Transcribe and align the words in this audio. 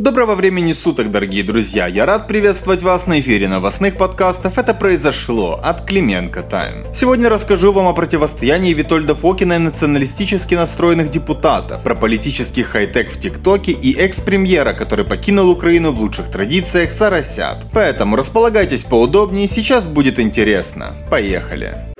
Доброго 0.00 0.34
времени 0.34 0.72
суток, 0.72 1.12
дорогие 1.12 1.44
друзья! 1.44 1.86
Я 1.86 2.04
рад 2.04 2.26
приветствовать 2.26 2.82
вас 2.82 3.06
на 3.06 3.20
эфире 3.20 3.46
новостных 3.46 3.96
подкастов 3.96 4.58
«Это 4.58 4.74
произошло» 4.74 5.60
от 5.62 5.86
Клименко 5.86 6.42
Тайм. 6.42 6.92
Сегодня 6.92 7.28
расскажу 7.28 7.70
вам 7.70 7.86
о 7.86 7.92
противостоянии 7.92 8.74
Витольда 8.74 9.14
Фокина 9.14 9.52
и 9.52 9.58
националистически 9.58 10.56
настроенных 10.56 11.10
депутатов, 11.10 11.84
про 11.84 11.94
политический 11.94 12.64
хай-тек 12.64 13.12
в 13.12 13.20
ТикТоке 13.20 13.70
и 13.70 13.96
экс-премьера, 13.96 14.72
который 14.72 15.04
покинул 15.04 15.48
Украину 15.48 15.92
в 15.92 16.00
лучших 16.00 16.28
традициях 16.28 16.90
Сарасят. 16.90 17.64
Поэтому 17.72 18.16
располагайтесь 18.16 18.82
поудобнее, 18.82 19.46
сейчас 19.46 19.86
будет 19.86 20.18
интересно. 20.18 20.96
Поехали! 21.08 21.93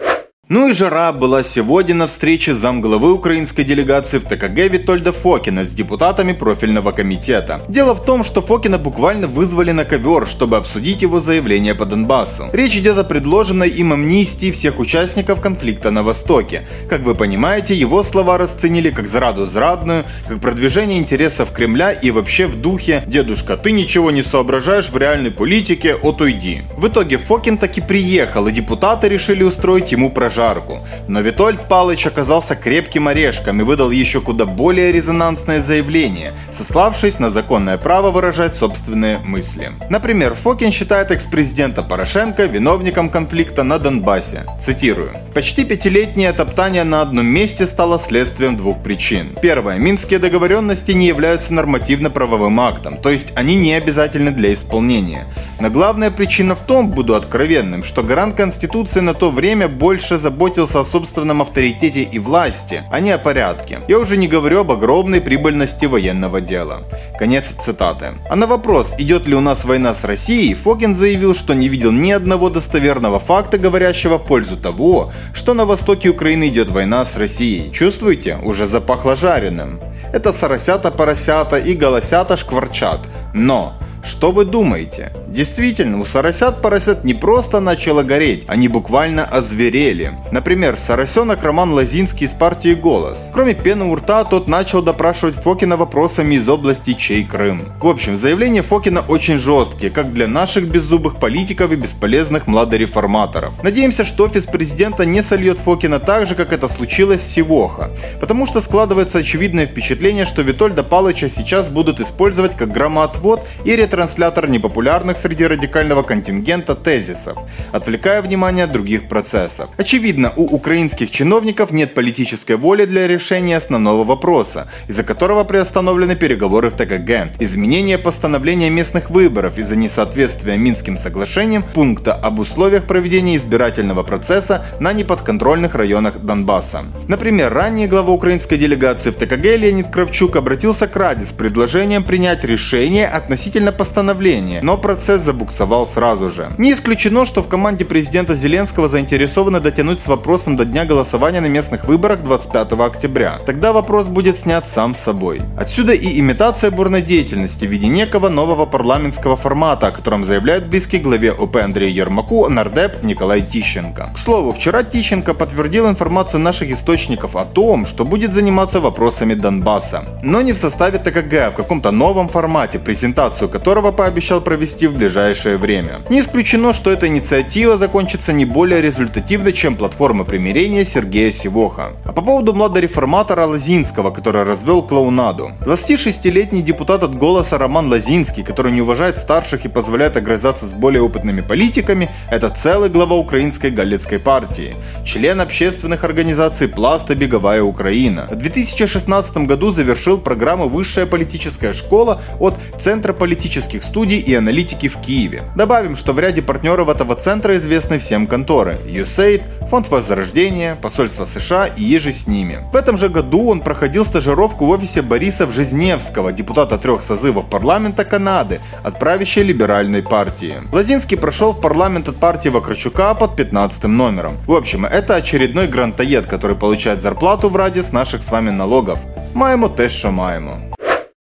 Ну 0.50 0.68
и 0.68 0.74
жара 0.74 1.11
была 1.14 1.42
сегодня 1.42 1.95
на 1.95 2.06
встрече 2.06 2.52
замглавы 2.52 3.14
украинской 3.14 3.62
делегации 3.64 4.18
в 4.18 4.24
ТКГ 4.24 4.70
Витольда 4.70 5.11
Фокина 5.11 5.64
с 5.64 5.72
депутатами 5.72 6.34
профильного 6.34 6.93
комитета. 6.93 7.62
Дело 7.66 7.94
в 7.94 8.04
том, 8.04 8.22
что 8.22 8.43
Фокина 8.43 8.76
буквально 8.76 9.26
вызвали 9.26 9.72
на 9.72 9.86
ковер, 9.86 10.26
чтобы 10.26 10.58
обсудить 10.58 11.00
его 11.00 11.18
заявление 11.18 11.75
по 11.75 11.86
Донбассу. 11.86 12.50
Речь 12.53 12.76
идет 12.76 12.98
о 12.98 13.04
предложенной 13.04 13.70
им 13.70 13.94
амнистии 13.94 14.50
всех 14.50 14.79
участников 14.80 15.40
конфликта 15.40 15.90
на 15.90 16.03
Востоке. 16.03 16.67
Как 16.90 17.00
вы 17.04 17.14
понимаете, 17.14 17.75
его 17.75 18.03
слова 18.03 18.36
расценили 18.36 18.90
как 18.90 19.08
зраду 19.08 19.46
зрадную, 19.46 20.04
как 20.29 20.40
продвижение 20.40 20.98
интересов 20.98 21.53
Кремля 21.53 21.90
и 21.90 22.11
вообще 22.11 22.46
в 22.46 22.61
духе 22.61 23.03
«Дедушка, 23.06 23.56
ты 23.56 23.72
ничего 23.72 24.11
не 24.11 24.22
соображаешь 24.22 24.90
в 24.90 24.98
реальной 24.98 25.31
политике, 25.31 25.95
отойди». 25.95 26.64
В 26.76 26.86
итоге 26.89 27.17
Фокин 27.17 27.56
таки 27.56 27.81
приехал, 27.81 28.46
и 28.46 28.53
депутаты 28.53 29.08
решили 29.08 29.42
устроить 29.42 29.90
ему 29.90 30.11
прожарку 30.11 30.33
прожарку. 30.34 30.80
Но 31.08 31.20
Витольд 31.20 31.68
Палыч 31.68 32.06
оказался 32.06 32.56
крепким 32.56 33.08
орешком 33.08 33.61
и 33.61 33.64
выдал 33.64 33.91
еще 33.91 34.20
куда 34.20 34.44
более 34.44 34.92
резонансное 34.92 35.61
заявление, 35.61 36.33
сославшись 36.50 37.19
на 37.19 37.30
законное 37.30 37.78
право 37.78 38.11
выражать 38.11 38.56
собственные 38.56 39.19
мысли. 39.19 39.72
Например, 39.91 40.34
Фокин 40.34 40.72
считает 40.72 41.11
экс-президента 41.11 41.83
Порошенко 41.83 42.44
виновником 42.47 43.11
конфликта 43.11 43.62
на 43.62 43.78
Донбассе. 43.78 44.44
Цитирую. 44.61 45.12
«Почти 45.34 45.64
пятилетнее 45.64 46.33
топтание 46.33 46.84
на 46.84 47.00
одном 47.00 47.27
месте 47.27 47.66
стало 47.66 47.98
следствием 47.98 48.56
двух 48.56 48.83
причин. 48.83 49.37
Первое. 49.41 49.78
Минские 49.78 50.19
договоренности 50.19 50.92
не 50.92 51.06
являются 51.06 51.55
нормативно-правовым 51.55 52.61
актом, 52.61 52.97
то 52.97 53.11
есть 53.11 53.33
они 53.37 53.55
не 53.56 53.75
обязательны 53.75 54.31
для 54.31 54.53
исполнения. 54.53 55.27
Но 55.60 55.70
главная 55.70 56.10
причина 56.10 56.55
в 56.55 56.60
том, 56.60 56.91
буду 56.91 57.14
откровенным, 57.14 57.84
что 57.84 58.02
гарант 58.02 58.36
Конституции 58.36 59.00
на 59.00 59.14
то 59.14 59.30
время 59.30 59.69
больше 59.69 60.19
заботился 60.19 60.80
о 60.80 60.84
собственном 60.84 61.42
авторитете 61.42 62.02
и 62.02 62.19
власти, 62.19 62.83
а 62.91 63.00
не 63.00 63.12
о 63.12 63.19
порядке. 63.19 63.80
Я 63.88 63.98
уже 63.98 64.16
не 64.16 64.28
говорю 64.28 64.60
об 64.60 64.72
огромной 64.72 65.20
прибыльности 65.20 65.86
военного 65.86 66.41
дела. 66.41 66.82
Конец 67.19 67.55
цитаты. 67.58 68.14
А 68.28 68.36
на 68.36 68.47
вопрос, 68.47 68.94
идет 68.98 69.28
ли 69.28 69.34
у 69.34 69.41
нас 69.41 69.64
война 69.64 69.94
с 69.94 70.05
Россией, 70.05 70.55
Фокин 70.55 70.94
заявил, 70.94 71.34
что 71.34 71.55
не 71.55 71.69
видел 71.69 71.92
ни 71.92 72.10
одного 72.10 72.50
достоверного 72.50 73.19
факта, 73.19 73.58
говорящего 73.58 74.19
в 74.19 74.27
пользу 74.27 74.56
того, 74.56 75.12
что 75.34 75.55
на 75.55 75.64
востоке 75.64 76.08
Украины 76.08 76.48
идет 76.48 76.70
война 76.70 77.05
с 77.05 77.16
Россией. 77.16 77.72
Чувствуете? 77.72 78.38
Уже 78.42 78.66
запахло 78.66 79.16
жареным. 79.16 79.80
Это 80.12 80.32
соросята-поросята 80.32 81.58
и 81.58 81.75
голосята 81.75 82.36
шкварчат. 82.36 83.00
Но 83.32 83.75
что 84.05 84.32
вы 84.32 84.44
думаете? 84.44 85.12
Действительно, 85.35 86.01
у 86.01 86.05
соросят 86.05 86.63
поросят 86.63 87.05
не 87.05 87.13
просто 87.13 87.59
начало 87.59 88.05
гореть, 88.05 88.45
они 88.47 88.69
буквально 88.69 89.25
озверели. 89.25 90.17
Например, 90.31 90.77
соросенок 90.77 91.43
Роман 91.43 91.73
Лазинский 91.73 92.27
из 92.27 92.33
партии 92.33 92.75
«Голос». 92.75 93.29
Кроме 93.33 93.55
пены 93.55 93.87
у 93.87 93.97
рта, 93.97 94.23
тот 94.25 94.47
начал 94.49 94.81
допрашивать 94.81 95.35
Фокина 95.35 95.77
вопросами 95.77 96.37
из 96.37 96.49
области 96.49 96.95
«Чей 96.95 97.25
Крым?». 97.25 97.73
В 97.83 97.87
общем, 97.89 98.17
заявления 98.17 98.62
Фокина 98.62 99.01
очень 99.01 99.39
жесткие, 99.39 99.91
как 99.91 100.12
для 100.12 100.29
наших 100.29 100.69
беззубых 100.69 101.17
политиков 101.17 101.73
и 101.73 101.77
бесполезных 101.77 102.47
младореформаторов. 102.47 103.61
Надеемся, 103.62 104.05
что 104.05 104.25
офис 104.25 104.45
президента 104.45 105.05
не 105.05 105.21
сольет 105.21 105.59
Фокина 105.59 105.99
так 105.99 106.28
же, 106.28 106.37
как 106.37 106.53
это 106.53 106.69
случилось 106.69 107.23
с 107.23 107.28
Сивоха, 107.28 107.91
потому 108.21 108.47
что 108.47 108.61
складывается 108.61 109.19
очевидное 109.19 109.67
впечатление, 109.67 110.27
что 110.27 110.43
Витольда 110.43 110.84
Палыча 110.84 111.28
сейчас 111.28 111.69
будут 111.69 111.99
использовать 111.99 112.56
как 112.56 112.71
громоотвод 112.71 113.43
и 113.65 113.75
ретранслировать 113.75 114.05
транслятор 114.05 114.50
непопулярных 114.50 115.17
среди 115.25 115.47
радикального 115.47 116.03
контингента 116.03 116.75
тезисов, 116.75 117.39
отвлекая 117.73 118.21
внимание 118.21 118.65
от 118.65 118.73
других 118.73 119.09
процессов. 119.09 119.71
Очевидно, 119.79 120.35
у 120.37 120.43
украинских 120.43 121.11
чиновников 121.11 121.71
нет 121.71 121.95
политической 121.95 122.57
воли 122.57 122.85
для 122.85 123.09
решения 123.09 123.57
основного 123.57 124.05
вопроса, 124.05 124.69
из-за 124.87 125.03
которого 125.03 125.45
приостановлены 125.45 126.15
переговоры 126.15 126.69
в 126.69 126.75
ТКГ, 126.75 127.41
изменение 127.41 127.97
постановления 127.97 128.69
местных 128.69 129.09
выборов 129.09 129.57
из-за 129.57 129.77
несоответствия 129.77 130.59
Минским 130.59 130.99
соглашениям 130.99 131.62
пункта 131.62 132.12
об 132.12 132.39
условиях 132.39 132.85
проведения 132.85 133.37
избирательного 133.37 134.03
процесса 134.03 134.67
на 134.79 134.93
неподконтрольных 134.93 135.75
районах 135.75 136.19
Донбасса. 136.19 136.85
Например, 137.09 137.51
ранее 137.51 137.89
глава 137.89 138.12
украинской 138.12 138.59
делегации 138.59 139.11
в 139.11 139.15
ТКГ 139.15 139.56
Леонид 139.56 139.89
Кравчук 139.89 140.37
обратился 140.37 140.87
к 140.87 140.95
Раде 140.97 141.25
с 141.25 141.33
предложением 141.33 142.05
принять 142.05 142.45
решение 142.45 143.06
относительно 143.06 143.73
постановление, 143.73 144.61
но 144.62 144.77
процесс 144.77 145.13
забуксовал 145.22 145.86
сразу 145.86 146.28
же. 146.28 146.50
Не 146.58 146.72
исключено, 146.72 147.25
что 147.25 147.42
в 147.42 147.48
команде 147.48 147.84
президента 147.84 148.34
Зеленского 148.34 148.88
заинтересованы 148.88 149.60
дотянуть 149.60 150.00
с 150.00 150.06
вопросом 150.06 150.56
до 150.56 150.64
дня 150.64 150.84
голосования 150.84 151.41
на 151.41 151.47
местных 151.47 151.84
выборах 151.84 152.22
25 152.22 152.72
октября. 152.72 153.38
Тогда 153.47 153.72
вопрос 153.72 154.08
будет 154.08 154.38
снят 154.38 154.69
сам 154.69 154.94
собой. 154.94 155.42
Отсюда 155.56 155.92
и 155.92 156.19
имитация 156.20 156.70
бурной 156.70 157.02
деятельности 157.02 157.66
в 157.66 157.70
виде 157.70 157.88
некого 157.88 158.28
нового 158.28 158.66
парламентского 158.66 159.36
формата, 159.36 159.88
о 159.88 159.91
котором 159.91 160.25
заявляет 160.25 160.69
близкий 160.69 160.98
главе 160.98 161.32
ОП 161.32 161.56
Андрею 161.56 161.94
Ермаку 161.94 162.48
нардеп 162.48 163.02
Николай 163.02 163.42
Тищенко. 163.42 164.10
К 164.14 164.19
слову, 164.19 164.52
вчера 164.52 164.82
Тищенко 164.82 165.34
подтвердил 165.34 165.88
информацию 165.88 166.41
наших 166.41 166.70
источников 166.70 167.36
о 167.36 167.44
том, 167.44 167.86
что 167.86 168.04
будет 168.04 168.34
заниматься 168.34 168.81
вопросами 168.81 169.34
Донбасса. 169.34 170.04
Но 170.22 170.42
не 170.42 170.52
в 170.52 170.58
составе 170.58 170.98
ТКГ, 170.98 171.34
а 171.34 171.50
в 171.50 171.54
каком-то 171.54 171.91
новом 171.91 172.28
формате, 172.28 172.78
презентацию 172.78 173.48
которого 173.48 173.92
пообещал 173.92 174.41
провести 174.41 174.86
в 174.86 174.96
ближайшее 175.04 175.59
время. 175.59 176.00
Не 176.09 176.20
исключено, 176.20 176.72
что 176.72 176.91
эта 176.91 177.06
инициатива 177.09 177.76
закончится 177.76 178.32
не 178.32 178.47
более 178.47 178.81
результативно, 178.81 179.53
чем 179.53 179.76
платформа 179.76 180.25
примирения 180.25 180.84
Сергея 180.84 181.31
Сивоха. 181.31 181.92
А 182.06 182.12
по 182.12 182.22
поводу 182.22 182.54
младореформатора 182.54 183.44
Лазинского, 183.44 184.10
который 184.10 184.44
развел 184.44 184.82
клоунаду. 184.82 185.53
26-летний 185.60 186.62
депутат 186.62 187.03
от 187.03 187.14
«Голоса» 187.14 187.59
Роман 187.59 187.91
Лазинский, 187.91 188.43
который 188.43 188.72
не 188.72 188.81
уважает 188.81 189.19
старших 189.19 189.66
и 189.66 189.69
позволяет 189.69 190.16
огрызаться 190.16 190.64
с 190.64 190.72
более 190.72 191.03
опытными 191.03 191.43
политиками, 191.43 192.09
это 192.31 192.48
целый 192.48 192.88
глава 192.88 193.16
украинской 193.16 193.70
галицкой 193.70 194.19
партии, 194.19 194.75
член 195.04 195.41
общественных 195.41 196.04
организаций 196.04 196.66
«Пласт» 196.66 197.10
и 197.10 197.14
«Беговая 197.14 197.62
Украина». 197.62 198.26
В 198.31 198.37
2016 198.37 199.37
году 199.47 199.70
завершил 199.70 200.16
программу 200.16 200.69
«Высшая 200.69 201.04
политическая 201.04 201.75
школа» 201.75 202.22
от 202.41 202.54
Центра 202.81 203.12
политических 203.12 203.84
студий 203.84 204.19
и 204.19 204.34
аналитики 204.34 204.84
в 204.84 205.02
Киеве. 205.02 205.44
Добавим, 205.56 205.96
что 205.96 206.13
в 206.13 206.19
ряде 206.19 206.41
партнеров 206.41 206.90
этого 206.90 207.16
центра 207.16 207.57
известны 207.57 207.97
всем 207.97 208.28
конторы 208.28 208.78
USAID, 208.85 209.41
Фонд 209.69 209.90
Возрождения, 209.90 210.75
Посольство 210.81 211.25
США 211.25 211.66
и 211.68 211.84
еже 211.84 212.12
с 212.12 212.28
ними. 212.28 212.59
В 212.74 212.75
этом 212.75 212.97
же 212.97 213.07
году 213.09 213.50
он 213.50 213.62
проходил 213.62 214.06
стажировку 214.06 214.66
в 214.66 214.69
офисе 214.69 215.02
Бориса 215.02 215.46
Вжезневского, 215.46 216.31
депутата 216.31 216.78
трех 216.78 217.02
созывов 217.02 217.50
парламента 217.50 218.03
Канады 218.03 218.59
от 218.84 219.00
правящей 219.00 219.44
либеральной 219.44 220.02
партии. 220.02 220.56
Лазинский 220.72 221.18
прошел 221.18 221.52
в 221.52 221.62
парламент 221.62 222.09
от 222.09 222.16
партии 222.16 222.50
Вакарчука 222.50 223.13
под 223.13 223.35
15 223.35 223.84
номером. 223.84 224.38
В 224.47 224.53
общем, 224.53 224.85
это 224.85 225.16
очередной 225.16 225.68
грантоед, 225.68 226.25
который 226.25 226.56
получает 226.56 227.02
зарплату 227.02 227.50
в 227.50 227.56
раді 227.56 227.80
с 227.80 227.94
наших 227.94 228.24
с 228.24 228.31
вами 228.31 228.52
налогов. 228.52 228.97
Маємо 229.34 229.69
те, 229.69 229.90
що 229.90 230.12
маємо. 230.12 230.57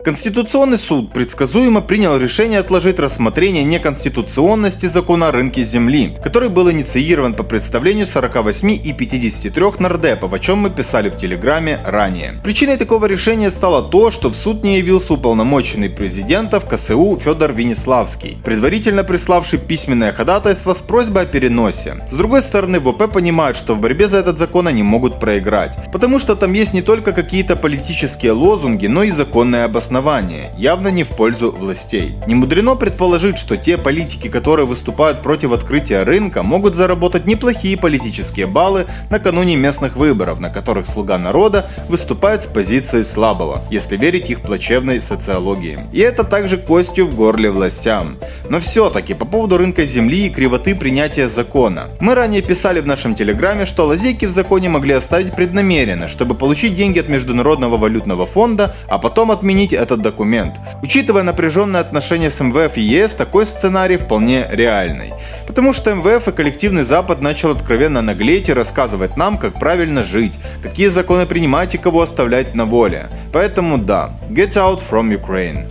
Конституционный 0.03 0.80
суд 0.80 1.14
предсказуемо 1.14 1.80
принял 1.80 2.18
решение 2.18 2.59
отложить 2.59 3.00
рассмотрение 3.00 3.64
неконституционности 3.64 4.88
закона 4.88 5.29
о 5.29 5.32
рынке 5.32 5.64
земли, 5.64 6.17
который 6.22 6.50
был 6.50 6.70
инициирован 6.70 7.34
по 7.34 7.44
представлению 7.44 8.05
48 8.05 8.72
и 8.72 8.91
53 8.91 9.64
нардепов, 9.79 10.34
о 10.34 10.40
чем 10.40 10.58
мы 10.58 10.72
писали 10.72 11.08
в 11.08 11.16
Телеграме 11.16 11.79
ранее. 11.85 12.41
Причиной 12.44 12.76
такого 12.76 13.05
решения 13.05 13.50
стало 13.50 13.82
то, 13.82 14.11
что 14.11 14.28
в 14.28 14.35
суд 14.35 14.61
не 14.61 14.78
явился 14.78 15.14
уполномоченный 15.14 15.90
президента 15.90 16.59
в 16.59 16.67
КСУ 16.67 17.17
Федор 17.23 17.53
Венеславский, 17.53 18.40
предварительно 18.44 19.06
приславший 19.06 19.58
письменное 19.58 20.11
ходатайство 20.11 20.73
с 20.73 20.79
просьбой 20.79 21.23
о 21.23 21.28
переносе. 21.28 22.06
С 22.11 22.14
другой 22.14 22.41
стороны, 22.41 22.82
ВП 22.82 23.09
понимают, 23.09 23.56
что 23.56 23.73
в 23.73 23.79
борьбе 23.79 24.09
за 24.09 24.17
этот 24.17 24.38
закон 24.38 24.67
они 24.67 24.84
могут 24.84 25.22
проиграть, 25.22 25.78
потому 25.94 26.20
что 26.20 26.35
там 26.35 26.52
есть 26.52 26.73
не 26.73 26.82
только 26.82 27.14
какие-то 27.14 27.56
политические 27.56 28.34
лозунги, 28.34 28.88
но 28.88 29.03
и 29.03 29.11
законное 29.11 29.64
обоснование 29.64 29.92
основания, 29.93 30.49
явно 30.57 30.87
не 30.87 31.03
в 31.03 31.09
пользу 31.09 31.51
властей. 31.51 32.16
Не 32.25 32.34
мудрено 32.34 32.75
предположить, 32.75 33.37
что 33.37 33.57
те 33.57 33.78
политики, 33.78 34.28
которые 34.28 34.66
выступают 34.66 35.22
против 35.22 35.51
открытия 35.51 36.01
рынка, 36.01 36.41
могут 36.41 36.73
заработать 36.73 37.28
неплохие 37.28 37.78
политические 37.78 38.47
баллы 38.47 38.87
накануне 39.11 39.55
местных 39.55 39.95
выборов, 39.95 40.40
на 40.40 40.49
которых 40.49 40.87
слуга 40.87 41.19
народа 41.19 41.69
выступает 41.90 42.41
с 42.41 42.47
позиции 42.47 43.03
слабого, 43.03 43.61
если 43.69 43.95
верить 43.95 44.31
их 44.31 44.41
плачевной 44.41 44.99
социологии. 44.99 45.78
И 45.93 45.99
это 45.99 46.23
также 46.23 46.57
костью 46.57 47.05
в 47.05 47.16
горле 47.16 47.51
властям. 47.51 48.17
Но 48.49 48.59
все-таки 48.59 49.13
по 49.13 49.25
поводу 49.25 49.57
рынка 49.57 49.85
земли 49.85 50.25
и 50.25 50.31
кривоты 50.31 50.73
принятия 50.73 51.28
закона. 51.28 51.89
Мы 51.99 52.16
ранее 52.16 52.41
писали 52.41 52.79
в 52.79 52.87
нашем 52.87 53.13
телеграме, 53.13 53.67
что 53.67 53.85
лазейки 53.85 54.25
в 54.25 54.31
законе 54.31 54.69
могли 54.69 54.96
оставить 54.96 55.35
преднамеренно, 55.35 56.07
чтобы 56.07 56.34
получить 56.34 56.75
деньги 56.75 56.97
от 56.97 57.09
Международного 57.09 57.78
валютного 57.78 58.25
фонда, 58.25 58.75
а 58.89 58.97
потом 58.97 59.29
отменить 59.29 59.83
этот 59.84 60.02
документ. 60.02 60.56
Учитывая 60.82 61.24
напряженные 61.24 61.82
отношения 61.82 62.30
с 62.30 62.40
МВФ 62.40 62.78
и 62.78 62.82
ЕС, 62.82 63.14
такой 63.14 63.46
сценарий 63.46 63.97
вполне 63.97 64.47
реальный. 64.50 65.14
Потому 65.46 65.74
что 65.74 65.94
МВФ 65.94 66.28
и 66.28 66.32
коллективный 66.32 66.84
Запад 66.84 67.22
начал 67.22 67.52
откровенно 67.52 68.02
наглеть 68.02 68.50
и 68.50 68.53
рассказывать 68.53 69.18
нам, 69.18 69.38
как 69.38 69.59
правильно 69.59 70.03
жить, 70.03 70.34
какие 70.64 70.88
законы 70.88 71.26
принимать 71.26 71.76
и 71.76 71.78
кого 71.78 72.02
оставлять 72.02 72.56
на 72.56 72.66
воле. 72.66 73.09
Поэтому 73.32 73.78
да, 73.78 74.18
get 74.30 74.53
out 74.53 74.82
from 74.90 75.12
Ukraine. 75.12 75.70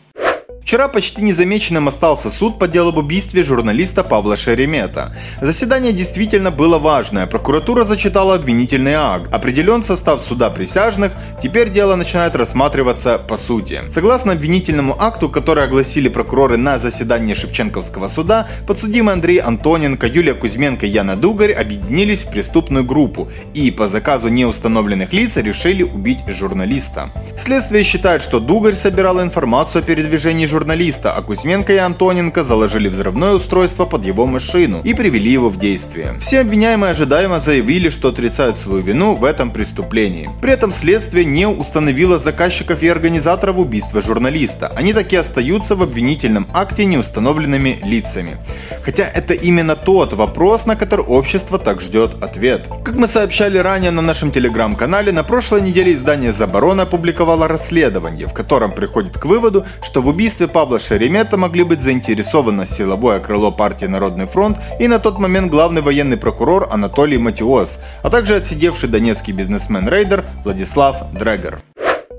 Вчера 0.65 0.87
почти 0.87 1.23
незамеченным 1.23 1.89
остался 1.89 2.31
суд 2.31 2.59
по 2.59 2.69
делу 2.69 2.91
об 2.91 2.99
убийстве 2.99 3.43
журналиста 3.43 4.05
Павла 4.05 4.37
Шеремета. 4.37 5.15
Заседание 5.41 5.93
действительно 5.93 6.53
было 6.53 6.79
важное. 6.79 7.27
Прокуратура 7.27 7.85
зачитала 7.85 8.37
обвинительный 8.37 8.95
акт. 8.95 9.33
Определен 9.33 9.83
состав 9.83 10.23
суда 10.23 10.51
присяжных. 10.51 11.13
Теперь 11.43 11.71
дело 11.71 11.97
начинает 11.97 12.37
рассматриваться 12.37 13.19
по 13.19 13.37
сути. 13.37 13.83
Согласно 13.91 14.33
обвинительному 14.33 14.97
акту, 15.03 15.29
который 15.29 15.65
огласили 15.65 16.09
прокуроры 16.09 16.57
на 16.57 16.79
заседании 16.79 17.35
Шевченковского 17.35 18.09
суда, 18.09 18.49
подсудимые 18.67 19.15
Андрей 19.15 19.39
Антоненко, 19.39 20.07
Юлия 20.07 20.35
Кузьменко 20.35 20.87
и 20.87 20.91
Яна 20.91 21.17
Дугарь 21.17 21.53
объединились 21.53 22.23
в 22.23 22.31
преступную 22.31 22.85
группу 22.85 23.29
и 23.53 23.73
по 23.73 23.89
заказу 23.89 24.29
неустановленных 24.29 25.13
лиц 25.13 25.37
решили 25.37 25.83
убить 25.83 26.21
журналиста. 26.29 27.11
Следствие 27.37 27.83
считает, 27.83 28.23
что 28.23 28.39
Дугарь 28.39 28.77
собирал 28.77 29.21
информацию 29.21 29.81
о 29.81 29.85
передвижении 29.85 30.47
журналиста, 30.53 31.13
а 31.13 31.23
Кузьменко 31.23 31.73
и 31.73 31.79
Антоненко 31.79 32.45
заложили 32.45 32.89
взрывное 32.89 33.33
устройство 33.33 33.87
под 33.87 34.05
его 34.05 34.27
машину 34.27 34.83
и 34.85 34.95
привели 34.95 35.31
его 35.31 35.49
в 35.49 35.59
действие. 35.59 36.19
Все 36.21 36.41
обвиняемые 36.41 36.91
ожидаемо 36.91 37.41
заявили, 37.41 37.89
что 37.89 38.09
отрицают 38.09 38.57
свою 38.57 38.83
вину 38.83 39.15
в 39.15 39.25
этом 39.25 39.51
преступлении. 39.51 40.31
При 40.43 40.53
этом 40.53 40.73
следствие 40.73 41.25
не 41.25 41.49
установило 41.49 42.19
заказчиков 42.19 42.83
и 42.83 42.89
организаторов 42.89 43.57
убийства 43.57 44.03
журналиста. 44.03 44.69
Они 44.77 44.93
таки 44.93 45.17
остаются 45.17 45.75
в 45.75 45.83
обвинительном 45.83 46.47
акте 46.53 46.85
неустановленными 46.85 47.81
лицами. 47.85 48.37
Хотя 48.85 49.05
это 49.05 49.33
именно 49.35 49.75
тот 49.75 50.13
вопрос, 50.13 50.67
на 50.67 50.77
который 50.77 51.07
общество 51.07 51.59
так 51.59 51.81
ждет 51.81 52.23
ответ. 52.23 52.69
Как 52.85 52.97
мы 52.97 53.07
сообщали 53.07 53.59
ранее 53.59 53.91
на 53.91 54.03
нашем 54.03 54.31
телеграм-канале, 54.31 55.13
на 55.13 55.25
прошлой 55.25 55.63
неделе 55.63 55.95
издание 55.95 56.33
«Заборона» 56.33 56.83
опубликовало 56.83 57.49
расследование, 57.49 58.27
в 58.27 58.35
котором 58.35 58.73
приходит 58.73 59.19
к 59.19 59.25
выводу, 59.25 59.65
что 59.83 60.03
в 60.03 60.09
убийстве 60.09 60.42
убийстве 60.43 60.49
Павла 60.49 60.79
Шеремета 60.79 61.37
могли 61.37 61.63
быть 61.65 61.81
заинтересовано 61.81 62.67
силовое 62.67 63.21
крыло 63.21 63.53
партии 63.53 63.87
Народный 63.87 64.27
фронт 64.27 64.59
и 64.81 64.89
на 64.89 64.99
тот 64.99 65.19
момент 65.19 65.51
главный 65.51 65.83
военный 65.83 66.17
прокурор 66.17 66.69
Анатолий 66.73 67.19
Матиос, 67.19 67.79
а 68.03 68.11
также 68.11 68.37
отсидевший 68.37 68.89
донецкий 68.89 69.33
бизнесмен-рейдер 69.33 70.25
Владислав 70.45 71.13
Дрегер. 71.13 71.61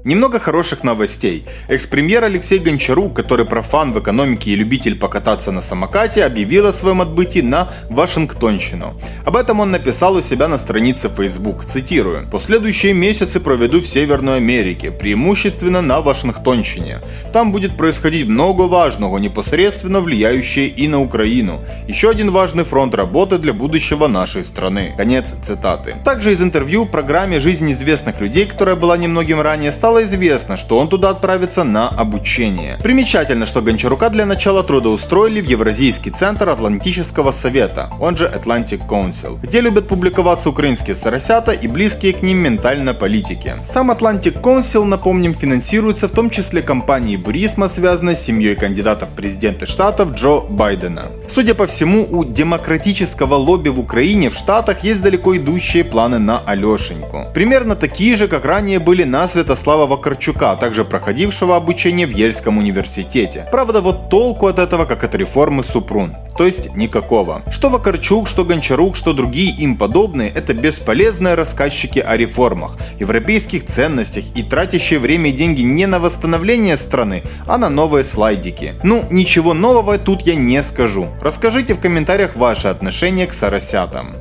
Немного 0.06 0.38
хороших 0.38 0.84
новостей. 0.84 1.46
Экс-премьер 1.70 2.26
Алексей 2.26 2.60
Гончарук, 2.60 3.16
который 3.16 3.46
профан 3.46 3.94
в 3.94 4.00
экономике 4.00 4.52
и 4.52 4.56
любитель 4.56 4.96
покататься 5.00 5.54
на 5.54 5.62
самокате, 5.62 6.26
объявил 6.26 6.68
о 6.68 6.74
своем 6.74 7.02
отбытии 7.02 7.40
на 7.40 7.70
Вашингтонщину. 7.90 9.00
Об 9.26 9.38
этом 9.38 9.62
он 9.62 9.72
написал 9.72 10.16
у 10.16 10.22
себя 10.22 10.50
на 10.50 10.58
странице 10.58 11.08
Facebook, 11.08 11.64
цитирую. 11.64 12.28
«Последующие 12.30 12.92
месяцы 12.92 13.40
проведу 13.40 13.80
в 13.80 13.88
Северной 13.88 14.38
Америке, 14.38 14.92
преимущественно 14.92 15.82
на 15.82 16.02
Вашингтонщине. 16.02 17.00
Там 17.32 17.54
будет 17.54 17.78
происходить 17.78 18.28
много 18.28 18.64
важного, 18.64 19.20
непосредственно 19.20 20.02
влияющее 20.02 20.68
и 20.68 20.90
на 20.90 21.00
Украину. 21.02 21.62
Еще 21.88 22.10
один 22.10 22.32
важный 22.32 22.66
фронт 22.66 22.94
работы 22.94 23.38
для 23.38 23.54
будущего 23.54 24.08
нашей 24.08 24.44
страны». 24.44 24.94
Конец 24.98 25.34
цитаты. 25.44 25.96
Также 26.04 26.34
из 26.34 26.42
интервью 26.42 26.86
программе 26.86 27.40
«Жизнь 27.40 27.72
известных 27.72 28.20
людей», 28.20 28.46
которая 28.46 28.76
была 28.76 28.98
немногим 28.98 29.40
ранее, 29.40 29.72
стала 29.72 29.93
стало 29.94 30.06
известно, 30.06 30.58
что 30.58 30.80
он 30.80 30.88
туда 30.88 31.10
отправится 31.10 31.64
на 31.64 31.88
обучение. 31.88 32.80
Примечательно, 32.82 33.46
что 33.46 33.62
Гончарука 33.62 34.10
для 34.10 34.26
начала 34.26 34.64
трудоустроили 34.64 35.40
в 35.40 35.46
Евразийский 35.46 36.10
центр 36.10 36.50
Атлантического 36.50 37.32
совета, 37.32 37.92
он 38.00 38.18
же 38.18 38.26
Atlantic 38.26 38.88
Council, 38.88 39.38
где 39.44 39.62
любят 39.62 39.88
публиковаться 39.88 40.50
украинские 40.50 40.96
старосята 40.96 41.52
и 41.52 41.68
близкие 41.68 42.14
к 42.14 42.24
ним 42.24 42.38
ментально 42.38 42.96
политики. 42.96 43.54
Сам 43.66 43.92
Atlantic 43.92 44.42
Council, 44.42 44.84
напомним, 44.84 45.36
финансируется 45.36 46.08
в 46.08 46.12
том 46.12 46.32
числе 46.32 46.64
компанией 46.64 47.18
Бурисма, 47.18 47.70
связанной 47.70 48.16
с 48.16 48.22
семьей 48.22 48.56
кандидатов 48.56 49.10
в 49.10 49.16
президенты 49.16 49.68
штатов 49.68 50.16
Джо 50.16 50.40
Байдена. 50.50 51.04
Судя 51.32 51.54
по 51.54 51.68
всему, 51.68 52.08
у 52.10 52.26
демократического 52.26 53.36
лобби 53.36 53.70
в 53.70 53.80
Украине 53.80 54.30
в 54.30 54.36
Штатах 54.36 54.84
есть 54.84 55.04
далеко 55.04 55.36
идущие 55.38 55.84
планы 55.84 56.18
на 56.18 56.40
Алешеньку. 56.40 57.28
Примерно 57.34 57.76
такие 57.76 58.16
же, 58.16 58.28
как 58.28 58.46
ранее 58.46 58.80
были 58.80 59.04
на 59.04 59.28
Святослава 59.28 59.83
Вячеслава 59.84 59.86
Вакарчука, 59.86 60.52
а 60.52 60.56
также 60.56 60.84
проходившего 60.84 61.56
обучение 61.56 62.08
в 62.08 62.12
Ельском 62.12 62.58
университете. 62.58 63.46
Правда, 63.52 63.82
вот 63.82 64.10
толку 64.10 64.48
от 64.48 64.60
этого, 64.60 64.86
как 64.86 65.04
от 65.04 65.16
реформы 65.16 65.64
Супрун. 65.64 66.16
То 66.38 66.46
есть 66.46 66.76
никакого. 66.76 67.42
Что 67.52 67.70
Вакарчук, 67.70 68.28
что 68.28 68.44
Гончарук, 68.44 68.96
что 68.96 69.14
другие 69.14 69.52
им 69.52 69.78
подобные, 69.78 70.30
это 70.30 70.54
бесполезные 70.54 71.36
рассказчики 71.36 72.00
о 72.00 72.18
реформах, 72.18 72.78
европейских 73.00 73.66
ценностях 73.66 74.24
и 74.36 74.44
тратящие 74.44 75.00
время 75.00 75.30
и 75.30 75.34
деньги 75.34 75.62
не 75.62 75.86
на 75.86 76.00
восстановление 76.00 76.78
страны, 76.78 77.24
а 77.48 77.58
на 77.58 77.70
новые 77.70 78.04
слайдики. 78.04 78.76
Ну, 78.84 79.04
ничего 79.12 79.54
нового 79.54 79.98
тут 79.98 80.22
я 80.22 80.36
не 80.36 80.64
скажу. 80.64 81.08
Расскажите 81.22 81.74
в 81.74 81.80
комментариях 81.80 82.36
ваше 82.36 82.68
отношение 82.70 83.28
к 83.28 83.34
соросятам. 83.34 84.16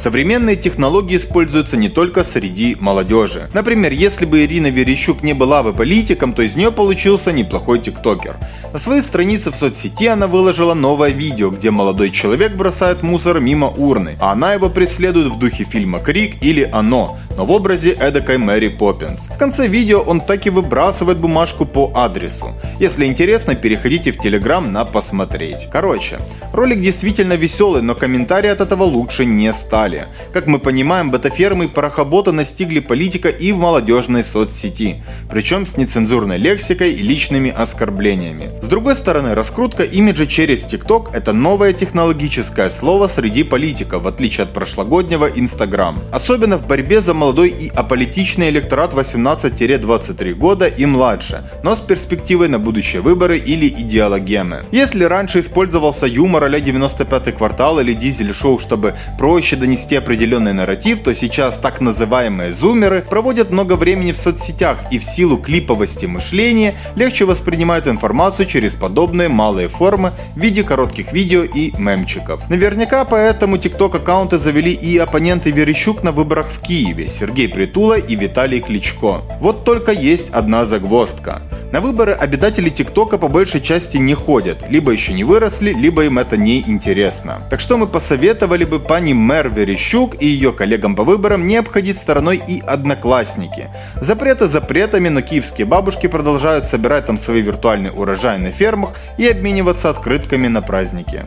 Современные 0.00 0.56
технологии 0.56 1.18
используются 1.18 1.76
не 1.76 1.90
только 1.90 2.24
среди 2.24 2.74
молодежи. 2.80 3.50
Например, 3.52 3.92
если 3.92 4.24
бы 4.24 4.44
Ирина 4.44 4.68
Верещук 4.68 5.22
не 5.22 5.34
была 5.34 5.62
бы 5.62 5.74
политиком, 5.74 6.32
то 6.32 6.40
из 6.40 6.56
нее 6.56 6.72
получился 6.72 7.32
неплохой 7.32 7.80
тиктокер. 7.80 8.36
На 8.72 8.78
своей 8.78 9.02
странице 9.02 9.50
в 9.50 9.56
соцсети 9.56 10.06
она 10.06 10.26
выложила 10.26 10.72
новое 10.72 11.10
видео, 11.10 11.50
где 11.50 11.70
молодой 11.70 12.12
человек 12.12 12.52
бросает 12.52 13.02
мусор 13.02 13.40
мимо 13.40 13.66
урны, 13.66 14.16
а 14.20 14.32
она 14.32 14.54
его 14.54 14.70
преследует 14.70 15.26
в 15.34 15.38
духе 15.38 15.64
фильма 15.64 15.98
«Крик» 15.98 16.42
или 16.42 16.66
«Оно», 16.72 17.18
но 17.36 17.44
в 17.44 17.50
образе 17.50 17.90
эдакой 17.90 18.38
Мэри 18.38 18.68
Поппинс. 18.68 19.26
В 19.26 19.36
конце 19.36 19.66
видео 19.66 20.00
он 20.00 20.22
так 20.22 20.46
и 20.46 20.50
выбрасывает 20.50 21.18
бумажку 21.18 21.66
по 21.66 21.92
адресу. 21.94 22.54
Если 22.78 23.04
интересно, 23.04 23.54
переходите 23.54 24.12
в 24.12 24.18
Телеграм 24.18 24.72
на 24.72 24.86
посмотреть. 24.86 25.68
Короче, 25.70 26.18
ролик 26.54 26.80
действительно 26.80 27.34
веселый, 27.34 27.82
но 27.82 27.94
комментарии 27.94 28.48
от 28.48 28.62
этого 28.62 28.84
лучше 28.84 29.26
не 29.26 29.52
стали 29.52 29.89
далее. 29.90 30.08
Как 30.32 30.46
мы 30.46 30.58
понимаем, 30.58 31.10
бета-фермы 31.10 31.64
и 31.64 31.68
парохобота 31.68 32.32
настигли 32.32 32.80
политика 32.80 33.28
и 33.28 33.52
в 33.52 33.58
молодежной 33.58 34.24
соцсети, 34.24 35.02
причем 35.30 35.66
с 35.66 35.76
нецензурной 35.76 36.38
лексикой 36.38 36.92
и 36.92 37.02
личными 37.02 37.50
оскорблениями. 37.50 38.50
С 38.62 38.66
другой 38.66 38.96
стороны, 38.96 39.34
раскрутка 39.34 39.82
имиджа 39.82 40.26
через 40.26 40.64
TikTok– 40.64 41.10
это 41.12 41.32
новое 41.32 41.72
технологическое 41.72 42.70
слово 42.70 43.08
среди 43.08 43.42
политиков, 43.42 44.02
в 44.02 44.08
отличие 44.08 44.44
от 44.44 44.52
прошлогоднего 44.52 45.26
Instagram. 45.26 46.02
Особенно 46.12 46.56
в 46.56 46.66
борьбе 46.66 47.00
за 47.00 47.14
молодой 47.14 47.50
и 47.50 47.68
аполитичный 47.68 48.50
электорат 48.50 48.92
18-23 48.92 50.34
года 50.34 50.66
и 50.66 50.86
младше, 50.86 51.42
но 51.62 51.76
с 51.76 51.80
перспективой 51.80 52.48
на 52.48 52.58
будущие 52.58 53.02
выборы 53.02 53.38
или 53.38 53.68
идеологемы. 53.68 54.64
Если 54.72 55.04
раньше 55.04 55.40
использовался 55.40 56.06
юмор 56.06 56.44
а 56.44 56.60
95 56.60 57.36
квартал 57.36 57.80
или 57.80 57.94
дизель-шоу, 57.94 58.58
чтобы 58.58 58.94
проще 59.18 59.56
донести 59.56 59.79
донести 59.80 59.96
определенный 59.96 60.52
нарратив, 60.52 61.00
то 61.00 61.14
сейчас 61.14 61.56
так 61.56 61.80
называемые 61.80 62.52
зумеры 62.52 63.00
проводят 63.00 63.50
много 63.50 63.76
времени 63.76 64.12
в 64.12 64.18
соцсетях 64.18 64.78
и 64.90 64.98
в 64.98 65.04
силу 65.04 65.38
клиповости 65.38 66.06
мышления 66.06 66.74
легче 66.96 67.24
воспринимают 67.24 67.86
информацию 67.86 68.46
через 68.46 68.74
подобные 68.74 69.28
малые 69.28 69.68
формы 69.68 70.12
в 70.36 70.40
виде 70.40 70.62
коротких 70.64 71.12
видео 71.12 71.44
и 71.44 71.72
мемчиков. 71.78 72.48
Наверняка 72.50 73.04
поэтому 73.04 73.56
TikTok 73.56 73.96
аккаунты 73.96 74.36
завели 74.38 74.72
и 74.72 74.98
оппоненты 74.98 75.50
Верещук 75.50 76.02
на 76.02 76.12
выборах 76.12 76.48
в 76.50 76.60
Киеве 76.60 77.08
Сергей 77.08 77.48
Притула 77.48 77.98
и 77.98 78.16
Виталий 78.16 78.60
Кличко. 78.60 79.22
Вот 79.40 79.64
только 79.64 79.92
есть 79.92 80.28
одна 80.30 80.64
загвоздка. 80.64 81.40
На 81.72 81.80
выборы 81.80 82.12
обитатели 82.12 82.68
ТикТока 82.68 83.16
по 83.16 83.28
большей 83.28 83.60
части 83.60 83.96
не 83.96 84.14
ходят, 84.14 84.68
либо 84.68 84.90
еще 84.90 85.12
не 85.12 85.22
выросли, 85.22 85.72
либо 85.72 86.04
им 86.04 86.18
это 86.18 86.36
не 86.36 86.58
интересно. 86.60 87.42
Так 87.48 87.60
что 87.60 87.78
мы 87.78 87.86
посоветовали 87.86 88.64
бы 88.64 88.80
пани 88.80 89.12
мэр 89.12 89.50
Верещук 89.50 90.20
и 90.20 90.26
ее 90.26 90.52
коллегам 90.52 90.96
по 90.96 91.04
выборам 91.04 91.46
не 91.46 91.56
обходить 91.56 91.98
стороной 91.98 92.42
и 92.44 92.60
одноклассники. 92.60 93.70
Запреты 94.00 94.46
запретами, 94.46 95.10
но 95.10 95.20
киевские 95.20 95.64
бабушки 95.64 96.08
продолжают 96.08 96.66
собирать 96.66 97.06
там 97.06 97.16
свои 97.16 97.40
виртуальный 97.40 97.90
урожай 97.90 98.38
на 98.38 98.50
фермах 98.50 98.96
и 99.16 99.28
обмениваться 99.28 99.90
открытками 99.90 100.48
на 100.48 100.62
праздники. 100.62 101.26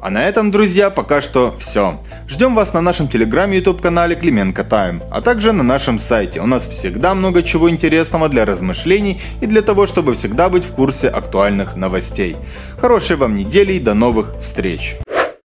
А 0.00 0.10
на 0.10 0.24
этом, 0.24 0.52
друзья, 0.52 0.90
пока 0.90 1.20
что 1.20 1.56
все. 1.58 2.00
Ждем 2.28 2.54
вас 2.54 2.72
на 2.72 2.80
нашем 2.80 3.08
телеграме 3.08 3.56
и 3.56 3.58
YouTube 3.58 3.82
канале 3.82 4.14
Клименко 4.14 4.62
Тайм, 4.62 5.02
а 5.10 5.20
также 5.20 5.52
на 5.52 5.64
нашем 5.64 5.98
сайте. 5.98 6.40
У 6.40 6.46
нас 6.46 6.64
всегда 6.66 7.14
много 7.14 7.42
чего 7.42 7.68
интересного 7.68 8.28
для 8.28 8.44
размышлений 8.44 9.20
и 9.40 9.46
для 9.46 9.60
того, 9.60 9.86
чтобы 9.86 10.14
всегда 10.14 10.48
быть 10.48 10.64
в 10.64 10.72
курсе 10.72 11.08
актуальных 11.08 11.74
новостей. 11.74 12.36
Хорошей 12.80 13.16
вам 13.16 13.34
недели 13.34 13.72
и 13.72 13.80
до 13.80 13.94
новых 13.94 14.36
встреч! 14.40 14.96